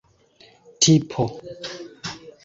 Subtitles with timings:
[0.79, 1.23] tipo